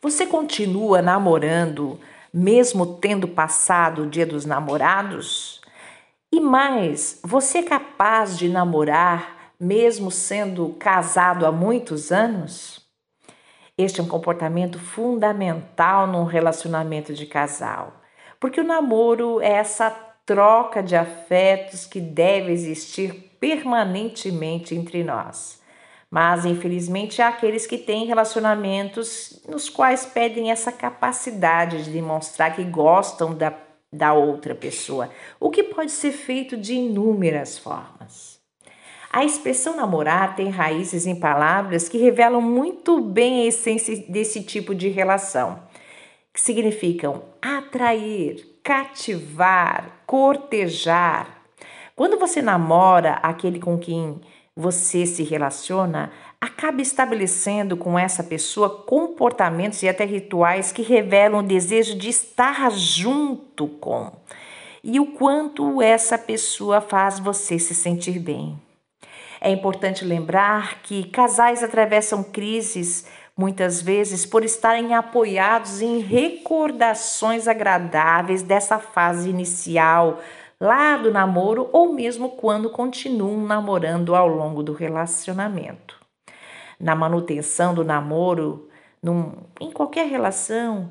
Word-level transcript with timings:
Você 0.00 0.26
continua 0.26 1.02
namorando 1.02 1.98
mesmo 2.32 2.86
tendo 2.98 3.26
passado 3.26 4.02
o 4.02 4.06
dia 4.06 4.24
dos 4.24 4.44
namorados? 4.44 5.60
E 6.32 6.40
mais, 6.40 7.18
você 7.24 7.58
é 7.58 7.62
capaz 7.64 8.38
de 8.38 8.48
namorar 8.48 9.54
mesmo 9.58 10.08
sendo 10.12 10.68
casado 10.78 11.44
há 11.44 11.50
muitos 11.50 12.12
anos? 12.12 12.86
Este 13.76 13.98
é 13.98 14.02
um 14.04 14.06
comportamento 14.06 14.78
fundamental 14.78 16.06
num 16.06 16.24
relacionamento 16.24 17.12
de 17.12 17.26
casal, 17.26 18.00
porque 18.38 18.60
o 18.60 18.64
namoro 18.64 19.40
é 19.40 19.54
essa 19.54 19.90
troca 20.24 20.80
de 20.80 20.94
afetos 20.94 21.86
que 21.86 22.00
deve 22.00 22.52
existir 22.52 23.32
permanentemente 23.40 24.76
entre 24.76 25.02
nós. 25.02 25.60
Mas, 26.10 26.46
infelizmente, 26.46 27.20
há 27.20 27.28
aqueles 27.28 27.66
que 27.66 27.76
têm 27.76 28.06
relacionamentos 28.06 29.42
nos 29.46 29.68
quais 29.68 30.06
pedem 30.06 30.50
essa 30.50 30.72
capacidade 30.72 31.84
de 31.84 31.90
demonstrar 31.90 32.56
que 32.56 32.64
gostam 32.64 33.34
da, 33.34 33.52
da 33.92 34.14
outra 34.14 34.54
pessoa, 34.54 35.10
o 35.38 35.50
que 35.50 35.62
pode 35.62 35.92
ser 35.92 36.12
feito 36.12 36.56
de 36.56 36.74
inúmeras 36.74 37.58
formas. 37.58 38.38
A 39.10 39.24
expressão 39.24 39.76
namorar 39.76 40.36
tem 40.36 40.50
raízes 40.50 41.06
em 41.06 41.18
palavras 41.18 41.88
que 41.88 41.98
revelam 41.98 42.42
muito 42.42 43.00
bem 43.00 43.42
a 43.42 43.46
essência 43.46 43.96
desse 44.08 44.42
tipo 44.42 44.74
de 44.74 44.88
relação, 44.88 45.62
que 46.32 46.40
significam 46.40 47.22
atrair, 47.40 48.60
cativar, 48.62 50.02
cortejar. 50.06 51.42
Quando 51.96 52.18
você 52.18 52.42
namora 52.42 53.14
aquele 53.22 53.58
com 53.58 53.78
quem 53.78 54.20
você 54.60 55.06
se 55.06 55.22
relaciona, 55.22 56.10
acaba 56.40 56.82
estabelecendo 56.82 57.76
com 57.76 57.96
essa 57.96 58.24
pessoa 58.24 58.68
comportamentos 58.68 59.84
e 59.84 59.88
até 59.88 60.04
rituais 60.04 60.72
que 60.72 60.82
revelam 60.82 61.38
o 61.38 61.46
desejo 61.46 61.96
de 61.96 62.08
estar 62.08 62.68
junto 62.72 63.68
com 63.68 64.10
e 64.82 64.98
o 64.98 65.06
quanto 65.06 65.80
essa 65.80 66.18
pessoa 66.18 66.80
faz 66.80 67.20
você 67.20 67.56
se 67.56 67.72
sentir 67.72 68.18
bem. 68.18 68.60
É 69.40 69.48
importante 69.48 70.04
lembrar 70.04 70.82
que 70.82 71.04
casais 71.04 71.62
atravessam 71.62 72.24
crises 72.24 73.06
muitas 73.36 73.80
vezes 73.80 74.26
por 74.26 74.44
estarem 74.44 74.92
apoiados 74.92 75.80
em 75.80 76.00
recordações 76.00 77.46
agradáveis 77.46 78.42
dessa 78.42 78.80
fase 78.80 79.30
inicial 79.30 80.20
lá 80.60 80.96
do 80.96 81.12
namoro 81.12 81.68
ou 81.72 81.92
mesmo 81.92 82.30
quando 82.30 82.70
continuam 82.70 83.46
namorando 83.46 84.14
ao 84.14 84.26
longo 84.26 84.62
do 84.62 84.72
relacionamento. 84.72 85.98
Na 86.78 86.94
manutenção 86.94 87.74
do 87.74 87.84
namoro, 87.84 88.68
num, 89.02 89.32
em 89.60 89.70
qualquer 89.70 90.06
relação, 90.06 90.90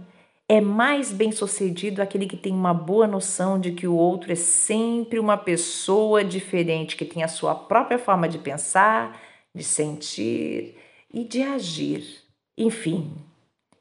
é 0.49 0.61
mais 0.61 1.11
bem 1.11 1.31
sucedido 1.31 2.01
aquele 2.01 2.25
que 2.25 2.37
tem 2.37 2.53
uma 2.53 2.73
boa 2.73 3.05
noção 3.05 3.59
de 3.59 3.71
que 3.71 3.85
o 3.85 3.95
outro 3.95 4.31
é 4.31 4.35
sempre 4.35 5.19
uma 5.19 5.37
pessoa 5.37 6.23
diferente, 6.23 6.95
que 6.95 7.03
tem 7.03 7.23
a 7.23 7.27
sua 7.27 7.53
própria 7.53 7.99
forma 7.99 8.29
de 8.29 8.37
pensar, 8.37 9.19
de 9.53 9.63
sentir 9.63 10.77
e 11.13 11.25
de 11.25 11.41
agir. 11.41 12.23
Enfim, 12.57 13.13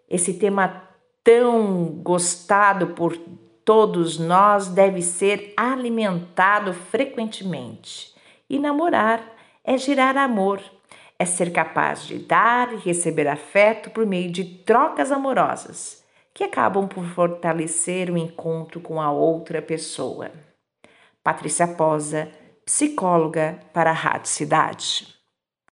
esse 0.09 0.35
tema 0.35 0.83
tão 1.23 1.87
gostado 2.03 2.89
por 2.89 3.17
todos 3.67 4.17
nós 4.17 4.69
deve 4.69 5.03
ser 5.03 5.53
alimentado 5.57 6.73
frequentemente. 6.73 8.15
E 8.49 8.61
namorar 8.61 9.21
é 9.65 9.77
gerar 9.77 10.17
amor, 10.17 10.63
é 11.19 11.25
ser 11.25 11.53
capaz 11.53 12.07
de 12.07 12.17
dar 12.17 12.73
e 12.73 12.77
receber 12.77 13.27
afeto 13.27 13.91
por 13.91 14.07
meio 14.07 14.31
de 14.31 14.45
trocas 14.45 15.11
amorosas, 15.11 16.05
que 16.33 16.45
acabam 16.45 16.87
por 16.87 17.05
fortalecer 17.07 18.09
o 18.09 18.17
encontro 18.17 18.81
com 18.81 19.01
a 19.01 19.11
outra 19.11 19.61
pessoa. 19.61 20.31
Patrícia 21.25 21.67
Posa, 21.67 22.31
psicóloga 22.65 23.59
para 23.73 23.91
a 23.91 23.95
Rádio 23.95 24.29
Cidade. 24.29 25.16